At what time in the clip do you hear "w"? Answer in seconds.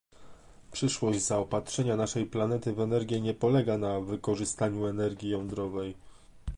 2.73-2.79